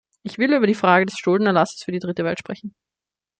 [0.23, 2.73] Ich will über die Frage des Schuldenerlasses für die Dritte Welt sprechen.